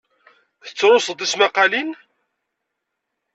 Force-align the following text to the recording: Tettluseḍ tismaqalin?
Tettluseḍ 0.65 1.15
tismaqalin? 1.19 1.89